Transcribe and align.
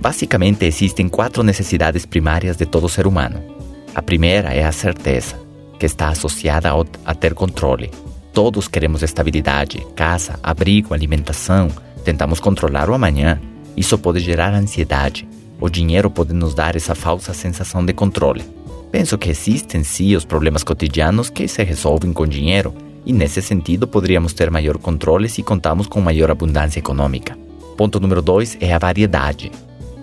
Basicamente, 0.00 0.64
existem 0.64 1.08
quatro 1.08 1.42
necessidades 1.42 2.06
primárias 2.06 2.56
de 2.56 2.64
todo 2.64 2.88
ser 2.88 3.06
humano. 3.06 3.42
A 3.94 4.00
primeira 4.00 4.54
é 4.54 4.64
a 4.64 4.72
certeza, 4.72 5.36
que 5.78 5.86
está 5.86 6.08
associada 6.08 6.70
a 7.04 7.14
ter 7.14 7.34
controle. 7.34 7.90
Todos 8.32 8.68
queremos 8.68 9.02
estabilidade, 9.02 9.84
casa, 9.96 10.38
abrigo, 10.42 10.94
alimentação, 10.94 11.68
tentamos 12.04 12.38
controlar 12.38 12.88
o 12.88 12.94
amanhã. 12.94 13.40
Isso 13.76 13.98
pode 13.98 14.20
gerar 14.20 14.54
ansiedade. 14.54 15.28
O 15.60 15.68
dinheiro 15.68 16.08
pode 16.08 16.32
nos 16.32 16.54
dar 16.54 16.76
essa 16.76 16.94
falsa 16.94 17.34
sensação 17.34 17.84
de 17.84 17.92
controle. 17.92 18.44
Penso 18.92 19.18
que 19.18 19.28
existem 19.28 19.82
sim 19.82 20.14
os 20.14 20.24
problemas 20.24 20.62
cotidianos 20.62 21.28
que 21.28 21.48
se 21.48 21.62
resolvem 21.64 22.12
com 22.12 22.26
dinheiro, 22.26 22.72
e 23.04 23.12
nesse 23.12 23.42
sentido 23.42 23.88
poderíamos 23.88 24.32
ter 24.32 24.50
maior 24.50 24.78
controle 24.78 25.28
se 25.28 25.42
contamos 25.42 25.86
com 25.86 26.00
maior 26.00 26.30
abundância 26.30 26.78
econômica. 26.78 27.36
Ponto 27.76 27.98
número 27.98 28.22
2 28.22 28.58
é 28.60 28.72
a 28.72 28.78
variedade. 28.78 29.50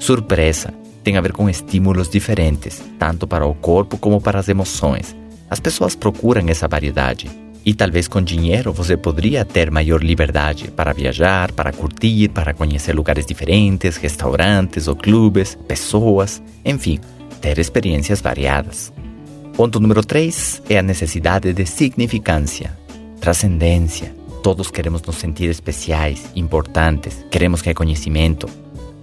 Surpresa 0.00 0.72
tem 1.04 1.18
a 1.18 1.20
ver 1.20 1.32
com 1.32 1.48
estímulos 1.48 2.08
diferentes, 2.08 2.82
tanto 2.98 3.26
para 3.26 3.46
o 3.46 3.54
corpo 3.54 3.98
como 3.98 4.18
para 4.18 4.38
as 4.38 4.48
emoções. 4.48 5.14
As 5.48 5.60
pessoas 5.60 5.94
procuram 5.94 6.48
essa 6.48 6.66
variedade. 6.66 7.30
E 7.66 7.74
talvez 7.74 8.08
com 8.08 8.22
dinheiro 8.22 8.72
você 8.72 8.96
poderia 8.96 9.44
ter 9.44 9.70
maior 9.70 10.02
liberdade 10.02 10.70
para 10.70 10.94
viajar, 10.94 11.52
para 11.52 11.70
curtir, 11.70 12.30
para 12.30 12.54
conhecer 12.54 12.94
lugares 12.94 13.26
diferentes, 13.26 13.98
restaurantes 13.98 14.88
ou 14.88 14.96
clubes, 14.96 15.58
pessoas, 15.68 16.42
enfim, 16.64 16.98
ter 17.42 17.58
experiências 17.58 18.22
variadas. 18.22 18.90
Ponto 19.54 19.78
número 19.78 20.02
3 20.02 20.62
é 20.70 20.78
a 20.78 20.82
necessidade 20.82 21.52
de 21.52 21.66
significância, 21.66 22.74
transcendência. 23.20 24.14
Todos 24.42 24.70
queremos 24.70 25.02
nos 25.02 25.16
sentir 25.16 25.50
especiais, 25.50 26.24
importantes, 26.34 27.22
queremos 27.30 27.60
reconhecimento. 27.60 28.48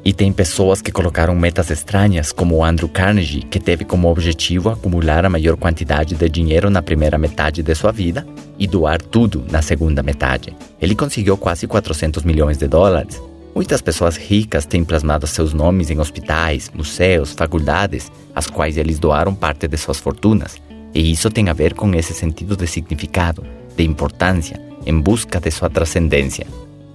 E 0.07 0.13
tem 0.13 0.31
pessoas 0.31 0.81
que 0.81 0.89
colocaram 0.89 1.35
metas 1.35 1.69
estranhas, 1.69 2.31
como 2.31 2.63
Andrew 2.63 2.87
Carnegie, 2.87 3.41
que 3.41 3.59
teve 3.59 3.83
como 3.83 4.09
objetivo 4.09 4.69
acumular 4.69 5.25
a 5.25 5.29
maior 5.29 5.57
quantidade 5.57 6.15
de 6.15 6.29
dinheiro 6.29 6.69
na 6.69 6.81
primeira 6.81 7.17
metade 7.17 7.61
de 7.61 7.75
sua 7.75 7.91
vida 7.91 8.25
e 8.57 8.65
doar 8.65 9.01
tudo 9.01 9.43
na 9.51 9.61
segunda 9.61 10.01
metade. 10.01 10.55
Ele 10.81 10.95
conseguiu 10.95 11.35
quase 11.35 11.67
400 11.67 12.23
milhões 12.23 12.57
de 12.57 12.69
dólares. 12.69 13.21
Muitas 13.53 13.81
pessoas 13.81 14.15
ricas 14.15 14.65
têm 14.65 14.81
plasmado 14.81 15.27
seus 15.27 15.53
nomes 15.53 15.89
em 15.89 15.99
hospitais, 15.99 16.71
museus, 16.73 17.33
faculdades, 17.33 18.09
às 18.33 18.47
quais 18.47 18.77
eles 18.77 18.99
doaram 18.99 19.35
parte 19.35 19.67
de 19.67 19.75
suas 19.75 19.99
fortunas. 19.99 20.55
E 20.93 21.11
isso 21.11 21.29
tem 21.29 21.49
a 21.49 21.53
ver 21.53 21.73
com 21.73 21.93
esse 21.93 22.13
sentido 22.13 22.55
de 22.55 22.65
significado, 22.65 23.43
de 23.75 23.83
importância, 23.83 24.57
em 24.85 24.97
busca 25.01 25.37
de 25.41 25.51
sua 25.51 25.69
transcendência. 25.69 26.47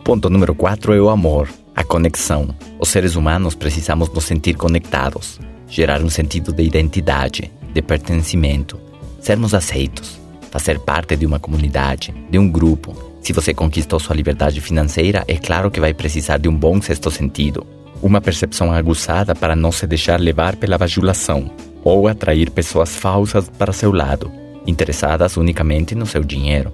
Ponto 0.03 0.31
número 0.31 0.55
4 0.55 0.94
é 0.94 0.98
o 1.03 1.11
amor. 1.11 1.47
A 1.75 1.83
conexão. 1.83 2.55
Os 2.78 2.91
seres 2.91 3.17
humanos 3.17 3.55
precisamos 3.55 4.11
nos 4.11 4.25
sentir 4.25 4.55
conectados, 4.56 5.41
gerar 5.67 6.03
um 6.03 6.11
sentido 6.11 6.53
de 6.53 6.62
identidade, 6.62 7.51
de 7.73 7.81
pertencimento, 7.81 8.78
sermos 9.19 9.55
aceitos, 9.55 10.20
fazer 10.50 10.78
parte 10.78 11.17
de 11.17 11.25
uma 11.25 11.39
comunidade, 11.39 12.15
de 12.31 12.39
um 12.39 12.47
grupo. 12.47 12.95
Se 13.23 13.33
você 13.33 13.55
conquistou 13.55 13.98
sua 13.98 14.15
liberdade 14.15 14.61
financeira, 14.61 15.25
é 15.27 15.37
claro 15.37 15.70
que 15.70 15.81
vai 15.81 15.95
precisar 15.95 16.37
de 16.37 16.47
um 16.47 16.55
bom 16.55 16.81
sexto 16.83 17.11
sentido, 17.11 17.67
uma 18.03 18.20
percepção 18.20 18.70
aguçada 18.70 19.34
para 19.34 19.56
não 19.56 19.73
se 19.73 19.87
deixar 19.87 20.20
levar 20.20 20.56
pela 20.56 20.77
bajulação 20.77 21.50
ou 21.83 22.06
atrair 22.06 22.50
pessoas 22.50 22.95
falsas 22.95 23.48
para 23.48 23.73
seu 23.73 23.93
lado, 23.93 24.31
interessadas 24.67 25.39
unicamente 25.39 25.95
no 25.95 26.05
seu 26.05 26.23
dinheiro. 26.23 26.70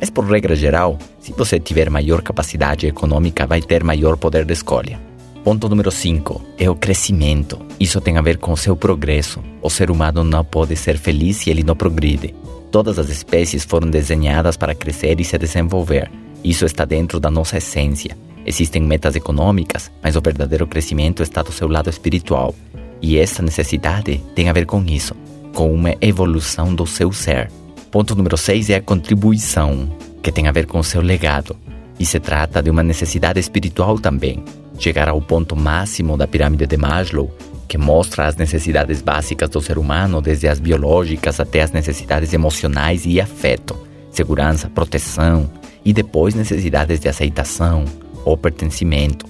Mas, 0.00 0.10
por 0.10 0.24
regra 0.24 0.54
geral, 0.54 0.98
se 1.20 1.32
você 1.32 1.58
tiver 1.58 1.88
maior 1.90 2.22
capacidade 2.22 2.86
econômica, 2.86 3.46
vai 3.46 3.60
ter 3.60 3.82
maior 3.82 4.16
poder 4.16 4.44
de 4.44 4.52
escolha. 4.52 5.00
Ponto 5.44 5.68
número 5.68 5.90
5 5.90 6.40
é 6.58 6.70
o 6.70 6.74
crescimento. 6.74 7.60
Isso 7.78 8.00
tem 8.00 8.16
a 8.16 8.22
ver 8.22 8.38
com 8.38 8.52
o 8.52 8.56
seu 8.56 8.74
progresso. 8.74 9.40
O 9.60 9.68
ser 9.68 9.90
humano 9.90 10.24
não 10.24 10.42
pode 10.42 10.74
ser 10.74 10.96
feliz 10.96 11.36
se 11.36 11.50
ele 11.50 11.62
não 11.62 11.76
progride. 11.76 12.34
Todas 12.70 12.98
as 12.98 13.10
espécies 13.10 13.62
foram 13.62 13.90
desenhadas 13.90 14.56
para 14.56 14.74
crescer 14.74 15.20
e 15.20 15.24
se 15.24 15.36
desenvolver. 15.36 16.10
Isso 16.42 16.64
está 16.64 16.84
dentro 16.84 17.20
da 17.20 17.30
nossa 17.30 17.58
essência. 17.58 18.16
Existem 18.46 18.82
metas 18.82 19.16
econômicas, 19.16 19.90
mas 20.02 20.16
o 20.16 20.20
verdadeiro 20.20 20.66
crescimento 20.66 21.22
está 21.22 21.42
do 21.42 21.52
seu 21.52 21.68
lado 21.68 21.90
espiritual. 21.90 22.54
E 23.00 23.18
essa 23.18 23.42
necessidade 23.42 24.22
tem 24.34 24.48
a 24.48 24.52
ver 24.52 24.64
com 24.64 24.82
isso, 24.84 25.14
com 25.54 25.72
uma 25.72 25.94
evolução 26.00 26.74
do 26.74 26.86
seu 26.86 27.12
ser. 27.12 27.50
Ponto 27.94 28.16
número 28.16 28.36
6 28.36 28.70
é 28.70 28.74
a 28.74 28.82
contribuição, 28.82 29.88
que 30.20 30.32
tem 30.32 30.48
a 30.48 30.50
ver 30.50 30.66
com 30.66 30.80
o 30.80 30.82
seu 30.82 31.00
legado. 31.00 31.56
E 31.96 32.04
se 32.04 32.18
trata 32.18 32.60
de 32.60 32.68
uma 32.68 32.82
necessidade 32.82 33.38
espiritual 33.38 34.00
também. 34.00 34.42
Chegar 34.80 35.08
ao 35.08 35.22
ponto 35.22 35.54
máximo 35.54 36.16
da 36.16 36.26
pirâmide 36.26 36.66
de 36.66 36.76
Maslow, 36.76 37.32
que 37.68 37.78
mostra 37.78 38.26
as 38.26 38.34
necessidades 38.34 39.00
básicas 39.00 39.48
do 39.48 39.60
ser 39.60 39.78
humano, 39.78 40.20
desde 40.20 40.48
as 40.48 40.58
biológicas 40.58 41.38
até 41.38 41.62
as 41.62 41.70
necessidades 41.70 42.32
emocionais 42.32 43.06
e 43.06 43.20
afeto, 43.20 43.78
segurança, 44.10 44.68
proteção, 44.68 45.48
e 45.84 45.92
depois 45.92 46.34
necessidades 46.34 46.98
de 46.98 47.08
aceitação 47.08 47.84
ou 48.24 48.36
pertencimento, 48.36 49.24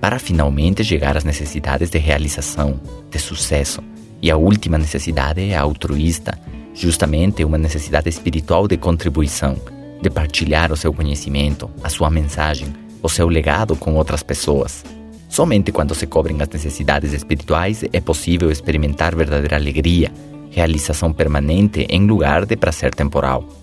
para 0.00 0.18
finalmente 0.18 0.82
chegar 0.82 1.16
às 1.16 1.22
necessidades 1.22 1.88
de 1.88 1.98
realização, 1.98 2.80
de 3.08 3.18
sucesso. 3.20 3.80
E 4.20 4.28
a 4.28 4.36
última 4.36 4.76
necessidade 4.76 5.40
é 5.40 5.56
altruísta, 5.56 6.36
justamente 6.78 7.44
uma 7.44 7.58
necessidade 7.58 8.08
espiritual 8.08 8.68
de 8.68 8.76
contribuição, 8.76 9.56
de 10.00 10.08
partilhar 10.08 10.72
o 10.72 10.76
seu 10.76 10.92
conhecimento, 10.92 11.68
a 11.82 11.88
sua 11.88 12.08
mensagem, 12.08 12.68
o 13.02 13.08
seu 13.08 13.28
legado 13.28 13.74
com 13.74 13.96
outras 13.96 14.22
pessoas. 14.22 14.84
Somente 15.28 15.72
quando 15.72 15.94
se 15.94 16.06
cobrem 16.06 16.40
as 16.40 16.48
necessidades 16.48 17.12
espirituais 17.12 17.84
é 17.92 18.00
possível 18.00 18.50
experimentar 18.50 19.16
verdadeira 19.16 19.56
alegria, 19.56 20.12
realização 20.52 21.12
permanente 21.12 21.84
em 21.90 22.06
lugar 22.06 22.46
de 22.46 22.56
prazer 22.56 22.94
temporal. 22.94 23.58